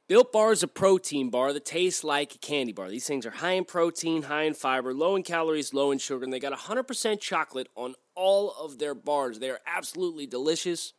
Built 0.06 0.32
Bar 0.32 0.52
is 0.52 0.62
a 0.62 0.68
protein 0.68 1.30
bar 1.30 1.54
that 1.54 1.64
tastes 1.64 2.04
like 2.04 2.34
a 2.34 2.38
candy 2.38 2.72
bar. 2.72 2.90
These 2.90 3.06
things 3.06 3.24
are 3.24 3.30
high 3.30 3.52
in 3.52 3.64
protein, 3.64 4.24
high 4.24 4.42
in 4.42 4.52
fiber, 4.52 4.92
low 4.92 5.16
in 5.16 5.22
calories, 5.22 5.72
low 5.72 5.90
in 5.92 5.98
sugar, 5.98 6.24
and 6.24 6.32
they 6.32 6.38
got 6.38 6.52
100% 6.52 7.20
chocolate 7.20 7.68
on 7.74 7.94
all 8.14 8.50
of 8.50 8.78
their 8.78 8.94
bars. 8.94 9.38
They 9.38 9.48
are 9.48 9.60
absolutely 9.66 10.26
delicious, 10.26 10.92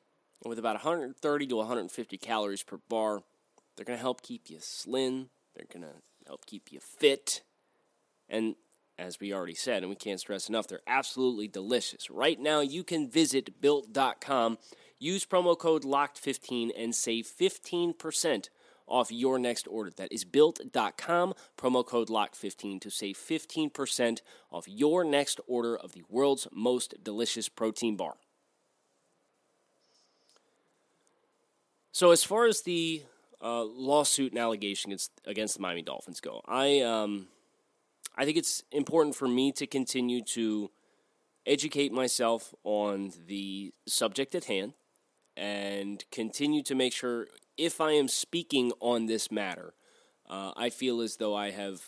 and 0.44 0.50
with 0.50 0.58
about 0.58 0.74
130 0.74 1.46
to 1.46 1.56
150 1.56 2.18
calories 2.18 2.64
per 2.64 2.80
bar, 2.90 3.22
they're 3.76 3.86
going 3.86 4.00
to 4.00 4.02
help 4.02 4.24
keep 4.24 4.50
you 4.50 4.58
slim, 4.60 5.30
they're 5.56 5.68
going 5.72 5.86
to 5.86 6.00
help 6.26 6.48
keep 6.48 6.72
you 6.72 6.80
fit, 6.80 7.44
and 8.28 8.56
as 8.98 9.20
we 9.20 9.32
already 9.32 9.54
said, 9.54 9.84
and 9.84 9.90
we 9.90 9.96
can't 9.96 10.20
stress 10.20 10.50
enough, 10.50 10.68
they're 10.68 10.80
absolutely 10.88 11.48
delicious. 11.48 12.10
Right 12.10 12.40
now, 12.40 12.62
you 12.62 12.84
can 12.84 13.08
visit 13.08 13.62
built.com, 13.62 14.58
use 14.98 15.28
promo 15.28 15.56
code 15.56 15.84
LOCKED15, 15.84 16.72
and 16.76 16.96
save 16.96 17.28
15% 17.28 18.50
off 18.88 19.12
your 19.12 19.40
next 19.40 19.68
order. 19.68 19.92
That 19.92 20.12
is 20.12 20.24
built.com, 20.24 21.34
promo 21.58 21.86
code 21.86 22.10
LOCK15 22.10 22.82
to 22.82 22.90
save 22.90 23.18
15% 23.18 24.22
off 24.52 24.68
your 24.68 25.04
next 25.04 25.40
order 25.48 25.76
of 25.76 25.94
the 25.94 26.04
world's 26.10 26.48
most 26.52 27.04
delicious 27.04 27.50
protein 27.50 27.96
bar. 27.96 28.16
So, 31.92 32.12
as 32.12 32.24
far 32.24 32.46
as 32.46 32.62
the 32.62 33.04
uh, 33.42 33.64
lawsuit 33.64 34.34
and 34.34 34.40
allegation 34.40 34.92
against, 34.92 35.12
against 35.26 35.56
the 35.56 35.62
Miami 35.62 35.82
Dolphins 35.82 36.20
go, 36.20 36.42
I, 36.46 36.82
um, 36.82 37.28
I 38.18 38.26
think 38.26 38.36
it's 38.36 38.64
important 38.72 39.16
for 39.16 39.30
me 39.30 39.54
to 39.54 39.66
continue 39.66 40.22
to 40.34 40.72
educate 41.46 41.94
myself 41.94 42.54
on 42.64 43.14
the 43.28 43.74
subject 43.88 44.36
at 44.36 44.46
hand 44.46 44.74
and 45.38 46.04
continue 46.12 46.64
to 46.64 46.76
make 46.76 46.94
sure 46.94 47.28
if 47.58 47.82
I 47.82 47.92
am 47.92 48.08
speaking 48.08 48.72
on 48.80 49.06
this 49.06 49.32
matter, 49.32 49.74
uh, 50.30 50.52
I 50.56 50.70
feel 50.70 51.02
as 51.02 51.18
though 51.18 51.36
I 51.36 51.52
have 51.52 51.82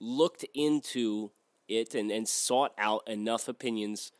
looked 0.00 0.44
into 0.54 1.30
it 1.68 1.94
and, 1.94 2.10
and 2.10 2.28
sought 2.28 2.72
out 2.78 3.08
enough 3.08 3.48
opinions 3.48 4.12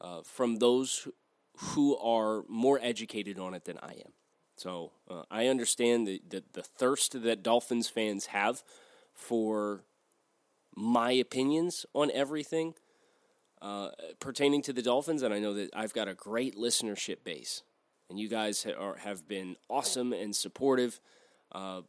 uh, 0.00 0.22
from 0.22 0.56
those 0.56 1.08
who 1.56 1.96
are 1.98 2.44
more 2.48 2.78
educated 2.82 3.38
on 3.38 3.54
it 3.54 3.64
than 3.64 3.78
I 3.82 3.92
am. 3.92 4.12
So 4.56 4.92
uh, 5.08 5.22
I 5.30 5.46
understand 5.46 6.06
the, 6.06 6.20
the, 6.28 6.42
the 6.52 6.62
thirst 6.62 7.22
that 7.22 7.42
Dolphins 7.42 7.88
fans 7.88 8.26
have 8.26 8.62
for 9.14 9.84
my 10.74 11.12
opinions 11.12 11.86
on 11.94 12.10
everything 12.12 12.74
uh, 13.62 13.90
pertaining 14.20 14.62
to 14.62 14.72
the 14.72 14.82
Dolphins, 14.82 15.22
and 15.22 15.34
I 15.34 15.38
know 15.38 15.54
that 15.54 15.70
I've 15.74 15.92
got 15.92 16.08
a 16.08 16.14
great 16.14 16.56
listenership 16.56 17.24
base, 17.24 17.62
and 18.10 18.18
you 18.18 18.28
guys 18.28 18.66
are, 18.66 18.96
have 18.96 19.26
been 19.26 19.56
awesome 19.68 20.12
and 20.12 20.34
supportive. 20.34 21.00
Uh, 21.52 21.82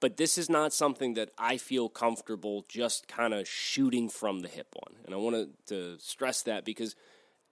but 0.00 0.16
this 0.16 0.36
is 0.36 0.50
not 0.50 0.72
something 0.72 1.14
that 1.14 1.30
I 1.38 1.56
feel 1.56 1.88
comfortable 1.88 2.64
just 2.68 3.06
kind 3.06 3.32
of 3.32 3.48
shooting 3.48 4.08
from 4.08 4.40
the 4.40 4.48
hip 4.48 4.74
on. 4.84 4.96
And 5.04 5.14
I 5.14 5.18
want 5.18 5.48
to 5.68 5.98
stress 5.98 6.42
that 6.42 6.64
because 6.64 6.96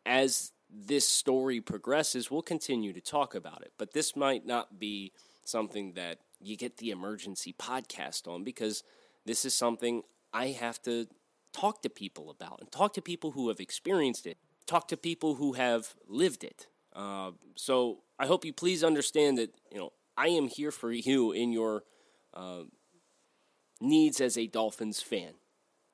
as 0.04 0.52
this 0.68 1.08
story 1.08 1.60
progresses, 1.60 2.30
we'll 2.30 2.42
continue 2.42 2.92
to 2.92 3.00
talk 3.00 3.34
about 3.34 3.62
it. 3.62 3.72
But 3.78 3.92
this 3.92 4.16
might 4.16 4.46
not 4.46 4.78
be 4.78 5.12
something 5.44 5.92
that 5.94 6.18
you 6.40 6.56
get 6.56 6.78
the 6.78 6.90
emergency 6.90 7.54
podcast 7.58 8.26
on 8.26 8.44
because 8.44 8.82
this 9.24 9.44
is 9.44 9.54
something 9.54 10.02
I 10.32 10.48
have 10.48 10.82
to 10.82 11.06
talk 11.52 11.82
to 11.82 11.90
people 11.90 12.30
about 12.30 12.60
and 12.60 12.70
talk 12.72 12.94
to 12.94 13.02
people 13.02 13.32
who 13.32 13.48
have 13.48 13.60
experienced 13.60 14.26
it, 14.26 14.38
talk 14.66 14.88
to 14.88 14.96
people 14.96 15.36
who 15.36 15.52
have 15.52 15.94
lived 16.08 16.42
it. 16.42 16.66
Uh, 16.94 17.32
so 17.56 17.98
I 18.18 18.26
hope 18.26 18.44
you 18.44 18.52
please 18.52 18.84
understand 18.84 19.38
that 19.38 19.54
you 19.70 19.78
know 19.78 19.92
I 20.16 20.28
am 20.28 20.48
here 20.48 20.70
for 20.70 20.92
you 20.92 21.32
in 21.32 21.52
your 21.52 21.84
uh, 22.34 22.62
needs 23.80 24.20
as 24.20 24.36
a 24.36 24.46
Dolphins 24.46 25.00
fan 25.00 25.34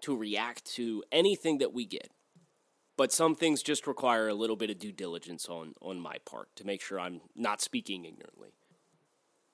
to 0.02 0.16
react 0.16 0.64
to 0.74 1.02
anything 1.10 1.58
that 1.58 1.72
we 1.72 1.84
get. 1.84 2.10
But 2.96 3.12
some 3.12 3.36
things 3.36 3.62
just 3.62 3.86
require 3.86 4.28
a 4.28 4.34
little 4.34 4.56
bit 4.56 4.70
of 4.70 4.78
due 4.78 4.92
diligence 4.92 5.48
on, 5.48 5.74
on 5.80 6.00
my 6.00 6.16
part 6.26 6.48
to 6.56 6.66
make 6.66 6.82
sure 6.82 6.98
I'm 6.98 7.20
not 7.36 7.60
speaking 7.60 8.04
ignorantly. 8.04 8.54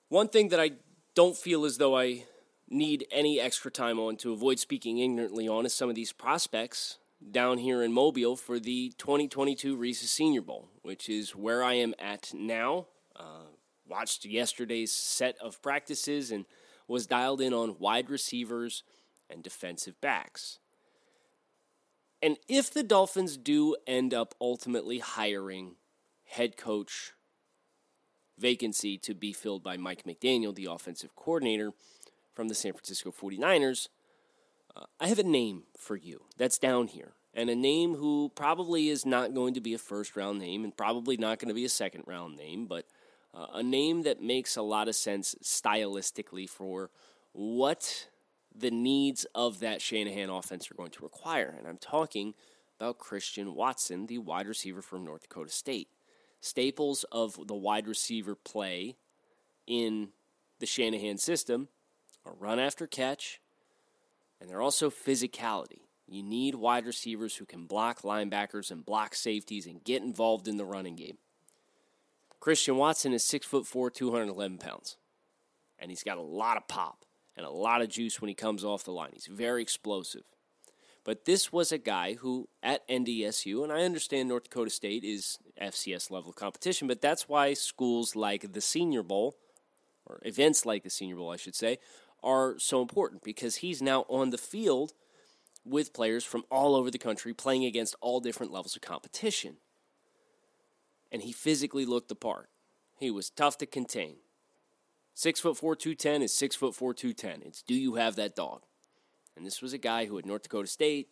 One 0.09 0.29
thing 0.29 0.49
that 0.49 0.61
I 0.61 0.73
don't 1.15 1.37
feel 1.37 1.65
as 1.65 1.77
though 1.77 1.97
I 1.97 2.25
need 2.69 3.07
any 3.11 3.39
extra 3.39 3.71
time 3.71 3.99
on 4.01 4.17
to 4.17 4.33
avoid 4.33 4.59
speaking 4.59 4.99
ignorantly 4.99 5.47
on 5.47 5.67
is 5.67 5.75
some 5.75 5.91
of 5.91 5.95
these 5.95 6.13
prospects 6.13 6.99
down 7.31 7.59
here 7.59 7.83
in 7.83 7.93
Mobile 7.93 8.37
for 8.37 8.59
the 8.59 8.93
2022 8.99 9.77
Reese's 9.77 10.11
Senior 10.11 10.43
Bowl, 10.43 10.69
which 10.83 11.09
is 11.09 11.35
where 11.35 11.63
I 11.63 11.75
am 11.75 11.95
at 11.99 12.33
now. 12.35 12.87
Uh, 13.17 13.47
watched 13.89 14.25
yesterday's 14.25 14.93
set 14.93 15.37
of 15.41 15.61
practices 15.63 16.31
and 16.31 16.45
was 16.89 17.07
dialed 17.07 17.41
in 17.41 17.53
on 17.53 17.79
wide 17.79 18.11
receivers 18.11 18.83
and 19.31 19.43
defensive 19.43 20.01
backs. 20.01 20.59
And 22.23 22.39
if 22.49 22.73
the 22.73 22.83
Dolphins 22.83 23.37
do 23.37 23.77
end 23.87 24.15
up 24.15 24.35
ultimately 24.41 24.99
hiring 24.99 25.77
head 26.25 26.57
coach 26.57 27.13
vacancy 28.39 28.99
to 28.99 29.15
be 29.15 29.33
filled 29.33 29.63
by 29.63 29.77
Mike 29.77 30.05
McDaniel, 30.05 30.55
the 30.55 30.67
offensive 30.71 31.15
coordinator 31.15 31.73
from 32.35 32.49
the 32.49 32.55
San 32.55 32.73
Francisco 32.73 33.13
49ers, 33.13 33.89
uh, 34.77 34.85
I 35.01 35.09
have 35.09 35.19
a 35.19 35.25
name 35.25 35.65
for 35.77 35.97
you 35.97 36.23
that's 36.37 36.59
down 36.59 36.89
here. 36.89 37.13
And 37.37 37.51
a 37.51 37.57
name 37.57 37.95
who 37.95 38.31
probably 38.35 38.89
is 38.89 39.05
not 39.05 39.35
going 39.35 39.55
to 39.55 39.61
be 39.61 39.75
a 39.75 39.79
first 39.79 40.17
round 40.17 40.39
name 40.39 40.63
and 40.63 40.77
probably 40.77 41.17
not 41.17 41.39
going 41.39 41.49
to 41.49 41.55
be 41.55 41.65
a 41.65 41.71
second 41.71 42.05
round 42.07 42.37
name, 42.37 42.67
but 42.67 42.87
uh, 43.35 43.47
a 43.55 43.63
name 43.63 44.03
that 44.03 44.23
makes 44.23 44.57
a 44.57 44.63
lot 44.63 44.87
of 44.89 44.95
sense 44.95 45.35
stylistically 45.43 46.49
for 46.49 46.91
what 47.33 48.09
the 48.55 48.71
needs 48.71 49.27
of 49.35 49.59
that 49.59 49.83
Shanahan 49.83 50.31
offense 50.31 50.71
are 50.71 50.77
going 50.77 50.93
to 50.93 51.03
require. 51.03 51.55
And 51.59 51.67
I'm 51.67 51.79
talking 51.79 52.35
about 52.79 52.99
Christian 52.99 53.55
Watson, 53.55 54.07
the 54.07 54.19
wide 54.19 54.47
receiver 54.47 54.83
from 54.83 55.05
North 55.05 55.23
Dakota 55.23 55.51
State. 55.51 55.89
Staples 56.41 57.05
of 57.11 57.49
the 57.49 57.55
wide 57.55 57.89
receiver 57.89 58.37
play 58.37 58.97
in 59.67 60.11
the 60.61 60.67
Shanahan 60.67 61.19
system 61.19 61.69
are 62.25 62.35
run 62.35 62.59
after 62.61 62.87
catch, 62.87 63.41
and 64.45 64.51
they're 64.51 64.61
also 64.61 64.91
physicality. 64.91 65.87
You 66.07 66.23
need 66.23 66.55
wide 66.55 66.85
receivers 66.85 67.37
who 67.37 67.47
can 67.47 67.65
block 67.65 68.03
linebackers 68.03 68.71
and 68.71 68.85
block 68.85 69.15
safeties 69.15 69.65
and 69.65 69.83
get 69.83 70.03
involved 70.03 70.47
in 70.47 70.59
the 70.59 70.67
running 70.67 70.97
game. 70.97 71.17
Christian 72.41 72.77
Watson 72.77 73.15
is 73.15 73.25
six 73.25 73.47
foot 73.47 73.67
four, 73.67 73.91
211 73.91 74.59
pounds, 74.59 74.99
and 75.79 75.91
he's 75.91 76.03
got 76.03 76.19
a 76.19 76.23
lot 76.23 76.59
of 76.59 76.69
pop 76.69 77.07
and 77.39 77.47
a 77.47 77.51
lot 77.51 77.81
of 77.81 77.89
juice 77.89 78.21
when 78.21 78.29
he 78.29 78.35
comes 78.35 78.67
off 78.67 78.85
the 78.85 78.91
line. 78.91 79.13
He's 79.15 79.29
very 79.29 79.63
explosive. 79.63 80.25
But 81.05 81.25
this 81.25 81.51
was 81.51 81.73
a 81.73 81.79
guy 81.79 82.13
who, 82.13 82.51
at 82.63 82.87
NDSU, 82.87 83.65
and 83.65 83.73
I 83.73 83.85
understand 83.85 84.29
North 84.29 84.45
Dakota 84.45 84.69
State 84.69 85.05
is 85.05 85.39
FCS 85.59 86.11
level 86.11 86.35
competition, 86.35 86.87
but 86.87 87.01
that's 87.01 87.31
why 87.31 87.55
schools 87.55 88.15
like 88.15 88.53
the 88.53 88.61
Senior 88.61 89.03
Bowl, 89.03 89.37
or 90.05 90.21
events 90.27 90.67
like 90.67 90.83
the 90.83 90.91
Senior 90.91 91.17
Bowl, 91.17 91.31
I 91.31 91.37
should 91.37 91.55
say, 91.55 91.79
are 92.25 92.59
so 92.59 92.83
important 92.83 93.23
because 93.23 93.57
he's 93.57 93.81
now 93.81 94.07
on 94.09 94.31
the 94.31 94.39
field 94.39 94.93
with 95.65 95.93
players 95.93 96.25
from 96.25 96.45
all 96.51 96.75
over 96.75 96.91
the 96.91 96.99
country 96.99 97.33
playing 97.33 97.65
against 97.65 97.95
all 98.01 98.21
different 98.21 98.53
levels 98.53 98.75
of 98.75 98.83
competition 98.83 99.57
and 101.15 101.23
he 101.23 101.31
physically 101.31 101.87
looked 101.87 102.09
the 102.09 102.17
part. 102.17 102.49
He 102.99 103.09
was 103.09 103.31
tough 103.31 103.57
to 103.59 103.67
contain. 103.67 104.17
Six 105.15 105.39
foot 105.39 105.57
four, 105.57 105.77
two 105.77 105.95
ten 105.95 106.23
is 106.23 106.35
six 106.35 106.57
foot 106.57 106.75
four, 106.75 106.93
two 106.93 107.13
ten. 107.13 107.41
It's 107.47 107.63
do 107.63 107.73
you 107.73 107.95
have 107.95 108.17
that 108.17 108.35
dog? 108.35 108.63
And 109.37 109.47
this 109.47 109.63
was 109.63 109.73
a 109.73 109.79
guy 109.79 110.07
who 110.07 110.19
at 110.19 110.27
North 110.27 110.43
Dakota 110.43 110.67
State 110.67 111.09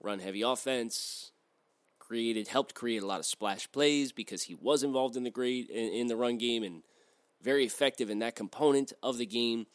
run 0.00 0.20
heavy 0.20 0.42
offense, 0.42 1.32
created 1.98 2.46
helped 2.46 2.74
create 2.74 3.02
a 3.02 3.06
lot 3.06 3.18
of 3.18 3.26
splash 3.26 3.70
plays 3.72 4.12
because 4.12 4.44
he 4.44 4.54
was 4.54 4.84
involved 4.84 5.16
in 5.16 5.24
the 5.24 5.30
great 5.30 5.68
in, 5.68 5.92
in 5.94 6.06
the 6.06 6.16
run 6.16 6.38
game 6.38 6.62
and 6.62 6.84
very 7.42 7.64
effective 7.64 8.08
in 8.08 8.20
that 8.20 8.36
component 8.36 8.92
of 9.02 9.18
the 9.18 9.26
game. 9.26 9.66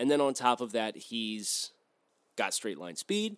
And 0.00 0.10
then 0.10 0.22
on 0.22 0.32
top 0.32 0.62
of 0.62 0.72
that, 0.72 0.96
he's 0.96 1.72
got 2.34 2.54
straight 2.54 2.78
line 2.78 2.96
speed. 2.96 3.36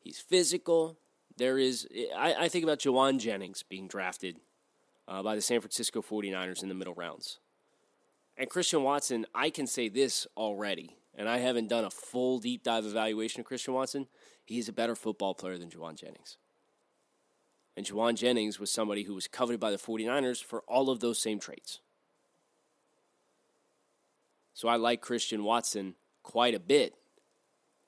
He's 0.00 0.18
physical. 0.18 0.98
There 1.38 1.58
is 1.58 1.88
I, 2.14 2.34
I 2.40 2.48
think 2.48 2.62
about 2.62 2.78
Jauan 2.78 3.18
Jennings 3.18 3.62
being 3.62 3.88
drafted 3.88 4.36
uh, 5.08 5.22
by 5.22 5.34
the 5.34 5.40
San 5.40 5.60
Francisco 5.60 6.02
49ers 6.02 6.62
in 6.62 6.68
the 6.68 6.74
middle 6.74 6.92
rounds. 6.92 7.38
And 8.36 8.50
Christian 8.50 8.82
Watson, 8.82 9.24
I 9.34 9.48
can 9.48 9.66
say 9.66 9.88
this 9.88 10.26
already, 10.36 10.98
and 11.14 11.26
I 11.26 11.38
haven't 11.38 11.68
done 11.68 11.86
a 11.86 11.90
full 11.90 12.38
deep 12.38 12.62
dive 12.62 12.84
evaluation 12.84 13.40
of 13.40 13.46
Christian 13.46 13.72
Watson. 13.72 14.08
He's 14.44 14.68
a 14.68 14.74
better 14.74 14.94
football 14.94 15.34
player 15.34 15.56
than 15.56 15.70
Jauan 15.70 15.94
Jennings. 15.94 16.36
And 17.78 17.86
Jauan 17.86 18.16
Jennings 18.16 18.60
was 18.60 18.70
somebody 18.70 19.04
who 19.04 19.14
was 19.14 19.26
coveted 19.26 19.58
by 19.58 19.70
the 19.70 19.78
49ers 19.78 20.44
for 20.44 20.60
all 20.68 20.90
of 20.90 21.00
those 21.00 21.18
same 21.18 21.40
traits. 21.40 21.80
So 24.54 24.68
I 24.68 24.76
like 24.76 25.00
Christian 25.00 25.44
Watson 25.44 25.94
quite 26.22 26.54
a 26.54 26.60
bit 26.60 26.94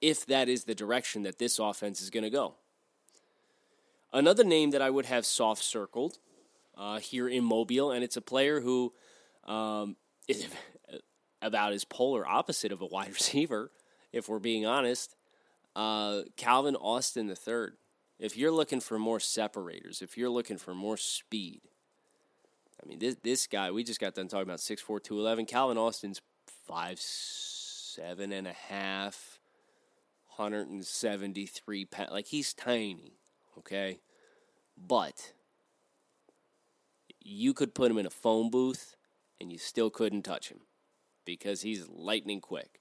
if 0.00 0.27
that 0.27 0.48
is 0.48 0.64
the 0.64 0.74
direction 0.74 1.22
that 1.22 1.38
this 1.38 1.59
offense 1.59 2.00
is 2.00 2.11
going 2.11 2.24
to 2.24 2.31
go. 2.31 2.55
Another 4.12 4.44
name 4.44 4.70
that 4.70 4.83
I 4.83 4.90
would 4.90 5.07
have 5.07 5.27
soft 5.27 5.62
circled 5.62 6.18
uh, 6.77 6.98
here 6.98 7.29
in 7.29 7.42
Mobile, 7.44 7.90
and 7.90 8.05
it's 8.05 8.16
a 8.16 8.20
player 8.20 8.61
who 8.61 8.92
um, 9.44 9.96
is 10.29 10.46
about 11.42 11.72
as 11.72 11.85
polar 11.85 12.27
opposite 12.27 12.72
of 12.72 12.81
a 12.81 12.87
wide 12.87 13.09
receiver, 13.12 13.70
if 14.12 14.29
we're 14.29 14.38
being 14.38 14.66
honest. 14.66 15.16
Uh, 15.74 16.22
Calvin 16.37 16.77
Austin 16.77 17.29
III. 17.29 17.68
If 18.20 18.37
you're 18.37 18.53
looking 18.53 18.81
for 18.81 18.98
more 18.98 19.18
separators, 19.18 20.00
if 20.00 20.16
you're 20.16 20.31
looking 20.31 20.57
for 20.57 20.72
more 20.72 20.96
speed, 20.96 21.62
I 22.83 22.87
mean, 22.87 23.00
this 23.00 23.16
this 23.22 23.46
guy, 23.48 23.70
we 23.72 23.83
just 23.83 24.00
got 24.00 24.14
done 24.14 24.29
talking 24.29 24.44
about 24.44 24.61
6'4, 24.61 25.03
211. 25.03 25.46
Calvin 25.46 25.79
Austin's 25.79 26.20
five 26.66 26.98
seven 27.00 28.33
and 28.33 28.46
a 28.46 28.52
half, 28.52 29.38
173 30.37 31.85
pounds. 31.85 32.11
Like, 32.11 32.26
he's 32.26 32.52
tiny, 32.52 33.18
okay? 33.59 34.00
But 34.76 35.33
you 37.20 37.54
could 37.54 37.74
put 37.74 37.90
him 37.90 37.98
in 37.98 38.07
a 38.07 38.11
phone 38.11 38.50
booth 38.50 38.96
and 39.40 39.52
you 39.52 39.59
still 39.59 39.90
couldn't 39.90 40.22
touch 40.22 40.48
him 40.48 40.61
because 41.24 41.62
he's 41.62 41.88
lightning 41.88 42.40
quick. 42.40 42.80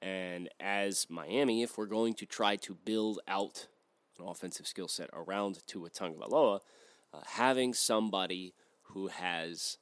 And 0.00 0.48
as 0.60 1.06
Miami, 1.10 1.62
if 1.62 1.76
we're 1.76 1.86
going 1.86 2.14
to 2.14 2.26
try 2.26 2.56
to 2.56 2.74
build 2.74 3.20
out 3.26 3.66
an 4.18 4.26
offensive 4.26 4.66
skill 4.66 4.88
set 4.88 5.10
around 5.12 5.60
Tua 5.66 5.90
Tagovailoa, 5.90 6.60
uh, 7.12 7.20
having 7.26 7.74
somebody 7.74 8.54
who 8.82 9.08
has 9.08 9.78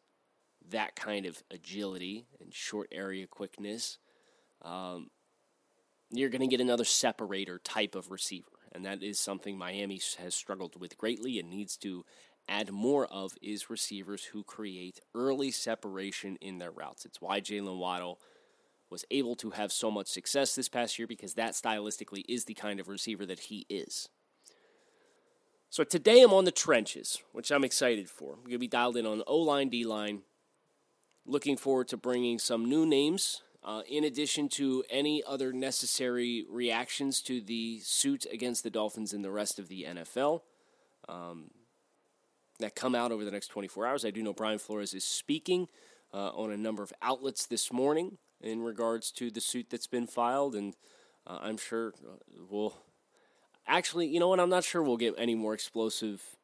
that 0.70 0.96
kind 0.96 1.26
of 1.26 1.42
agility 1.50 2.26
and 2.40 2.52
short 2.52 2.88
area 2.92 3.26
quickness 3.26 3.98
um, 4.62 5.10
you're 6.10 6.30
going 6.30 6.40
to 6.40 6.46
get 6.46 6.60
another 6.60 6.84
separator 6.84 7.58
type 7.58 7.94
of 7.94 8.10
receiver. 8.10 8.46
And 8.72 8.84
that 8.84 9.02
is 9.02 9.18
something 9.18 9.56
Miami 9.56 10.00
has 10.18 10.34
struggled 10.34 10.78
with 10.78 10.98
greatly 10.98 11.38
and 11.38 11.50
needs 11.50 11.76
to 11.78 12.04
add 12.48 12.70
more 12.70 13.06
of 13.06 13.32
is 13.42 13.70
receivers 13.70 14.24
who 14.24 14.44
create 14.44 15.00
early 15.14 15.50
separation 15.50 16.36
in 16.40 16.58
their 16.58 16.70
routes. 16.70 17.04
It's 17.04 17.20
why 17.20 17.40
Jaylen 17.40 17.78
Waddle 17.78 18.20
was 18.88 19.04
able 19.10 19.34
to 19.36 19.50
have 19.50 19.72
so 19.72 19.90
much 19.90 20.06
success 20.06 20.54
this 20.54 20.68
past 20.68 20.98
year 20.98 21.08
because 21.08 21.34
that 21.34 21.52
stylistically 21.52 22.22
is 22.28 22.44
the 22.44 22.54
kind 22.54 22.78
of 22.78 22.86
receiver 22.86 23.26
that 23.26 23.40
he 23.40 23.66
is. 23.68 24.08
So 25.70 25.82
today 25.82 26.22
I'm 26.22 26.32
on 26.32 26.44
the 26.44 26.52
trenches, 26.52 27.20
which 27.32 27.50
I'm 27.50 27.64
excited 27.64 28.08
for. 28.08 28.34
I'm 28.34 28.40
going 28.40 28.52
to 28.52 28.58
be 28.58 28.68
dialed 28.68 28.96
in 28.96 29.06
on 29.06 29.22
O 29.26 29.38
line, 29.38 29.68
D 29.68 29.84
line. 29.84 30.22
Looking 31.28 31.56
forward 31.56 31.88
to 31.88 31.96
bringing 31.96 32.38
some 32.38 32.68
new 32.68 32.86
names 32.86 33.42
uh, 33.64 33.82
in 33.88 34.04
addition 34.04 34.48
to 34.50 34.84
any 34.88 35.24
other 35.26 35.52
necessary 35.52 36.46
reactions 36.48 37.20
to 37.22 37.40
the 37.40 37.80
suit 37.80 38.26
against 38.32 38.62
the 38.62 38.70
Dolphins 38.70 39.12
and 39.12 39.24
the 39.24 39.30
rest 39.32 39.58
of 39.58 39.66
the 39.66 39.86
NFL 39.88 40.42
um, 41.08 41.50
that 42.60 42.76
come 42.76 42.94
out 42.94 43.10
over 43.10 43.24
the 43.24 43.32
next 43.32 43.48
24 43.48 43.86
hours. 43.86 44.04
I 44.04 44.10
do 44.10 44.22
know 44.22 44.32
Brian 44.32 44.60
Flores 44.60 44.94
is 44.94 45.04
speaking 45.04 45.66
uh, 46.14 46.28
on 46.28 46.52
a 46.52 46.56
number 46.56 46.84
of 46.84 46.92
outlets 47.02 47.44
this 47.44 47.72
morning 47.72 48.18
in 48.40 48.62
regards 48.62 49.10
to 49.12 49.28
the 49.28 49.40
suit 49.40 49.66
that's 49.68 49.88
been 49.88 50.06
filed, 50.06 50.54
and 50.54 50.74
uh, 51.26 51.38
I'm 51.40 51.56
sure 51.56 51.92
uh, 52.08 52.18
we'll 52.48 52.76
actually, 53.66 54.06
you 54.06 54.20
know 54.20 54.28
what? 54.28 54.38
I'm 54.38 54.48
not 54.48 54.62
sure 54.62 54.80
we'll 54.80 54.96
get 54.96 55.14
any 55.18 55.34
more 55.34 55.54
explosive 55.54 56.35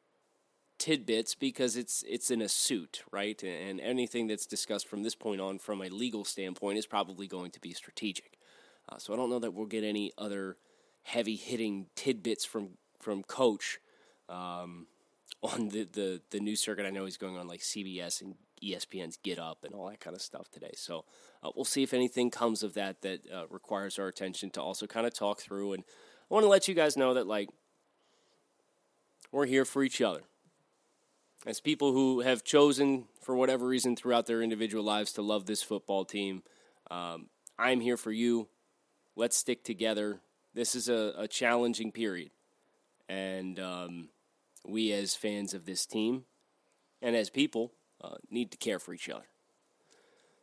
tidbits 0.82 1.36
because 1.36 1.76
it's 1.76 2.02
it's 2.08 2.28
in 2.28 2.42
a 2.42 2.48
suit, 2.48 3.04
right? 3.12 3.40
And 3.44 3.78
anything 3.80 4.26
that's 4.26 4.46
discussed 4.46 4.88
from 4.88 5.04
this 5.04 5.14
point 5.14 5.40
on, 5.40 5.60
from 5.60 5.80
a 5.80 5.88
legal 5.88 6.24
standpoint, 6.24 6.76
is 6.76 6.86
probably 6.86 7.28
going 7.28 7.52
to 7.52 7.60
be 7.60 7.72
strategic. 7.72 8.36
Uh, 8.88 8.98
so 8.98 9.12
I 9.12 9.16
don't 9.16 9.30
know 9.30 9.38
that 9.38 9.54
we'll 9.54 9.66
get 9.66 9.84
any 9.84 10.10
other 10.18 10.56
heavy 11.04 11.36
hitting 11.36 11.86
tidbits 11.94 12.44
from 12.44 12.70
from 12.98 13.22
Coach 13.22 13.78
um, 14.28 14.88
on 15.44 15.68
the, 15.68 15.84
the 15.84 16.20
the 16.30 16.40
news 16.40 16.60
circuit. 16.60 16.84
I 16.84 16.90
know 16.90 17.04
he's 17.04 17.16
going 17.16 17.36
on 17.36 17.46
like 17.46 17.60
CBS 17.60 18.20
and 18.20 18.34
ESPN's 18.60 19.18
Get 19.18 19.38
Up 19.38 19.62
and 19.62 19.74
all 19.74 19.88
that 19.88 20.00
kind 20.00 20.16
of 20.16 20.22
stuff 20.22 20.50
today. 20.50 20.72
So 20.74 21.04
uh, 21.44 21.50
we'll 21.54 21.64
see 21.64 21.84
if 21.84 21.94
anything 21.94 22.28
comes 22.28 22.64
of 22.64 22.74
that 22.74 23.02
that 23.02 23.20
uh, 23.32 23.46
requires 23.50 24.00
our 24.00 24.08
attention 24.08 24.50
to 24.50 24.60
also 24.60 24.88
kind 24.88 25.06
of 25.06 25.14
talk 25.14 25.40
through. 25.40 25.74
And 25.74 25.84
I 26.28 26.34
want 26.34 26.42
to 26.42 26.48
let 26.48 26.66
you 26.66 26.74
guys 26.74 26.96
know 26.96 27.14
that 27.14 27.28
like 27.28 27.50
we're 29.30 29.46
here 29.46 29.64
for 29.64 29.84
each 29.84 30.02
other 30.02 30.22
as 31.46 31.60
people 31.60 31.92
who 31.92 32.20
have 32.20 32.44
chosen, 32.44 33.06
for 33.20 33.34
whatever 33.34 33.66
reason, 33.66 33.96
throughout 33.96 34.26
their 34.26 34.42
individual 34.42 34.84
lives 34.84 35.12
to 35.14 35.22
love 35.22 35.46
this 35.46 35.62
football 35.62 36.04
team, 36.04 36.42
um, 36.90 37.26
I'm 37.58 37.80
here 37.80 37.96
for 37.96 38.12
you. 38.12 38.48
Let's 39.16 39.36
stick 39.36 39.64
together. 39.64 40.20
This 40.54 40.74
is 40.74 40.88
a, 40.88 41.14
a 41.16 41.28
challenging 41.28 41.92
period. 41.92 42.30
And 43.08 43.58
um, 43.58 44.08
we, 44.66 44.92
as 44.92 45.14
fans 45.14 45.54
of 45.54 45.66
this 45.66 45.86
team 45.86 46.24
and 47.00 47.16
as 47.16 47.30
people, 47.30 47.72
uh, 48.02 48.16
need 48.30 48.50
to 48.52 48.56
care 48.56 48.78
for 48.78 48.94
each 48.94 49.08
other. 49.08 49.26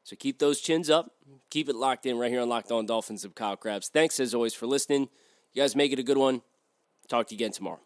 So 0.03 0.15
keep 0.15 0.39
those 0.39 0.59
chins 0.61 0.89
up. 0.89 1.11
Keep 1.49 1.69
it 1.69 1.75
locked 1.75 2.05
in 2.05 2.17
right 2.17 2.31
here 2.31 2.41
on 2.41 2.49
Locked 2.49 2.71
On 2.71 2.85
Dolphins 2.85 3.23
of 3.23 3.35
Kyle 3.35 3.57
Crabbs. 3.57 3.89
Thanks, 3.89 4.19
as 4.19 4.33
always, 4.33 4.53
for 4.53 4.65
listening. 4.65 5.09
You 5.53 5.61
guys 5.61 5.75
make 5.75 5.91
it 5.91 5.99
a 5.99 6.03
good 6.03 6.17
one. 6.17 6.41
Talk 7.07 7.27
to 7.27 7.35
you 7.35 7.37
again 7.37 7.51
tomorrow. 7.51 7.79